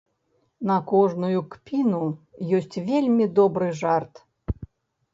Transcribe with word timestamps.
На 0.71 0.77
кожную 0.91 1.39
кпіну 1.57 2.01
ёсць 2.63 2.81
вельмі 2.91 3.31
добры 3.39 3.67
жарт. 3.85 4.13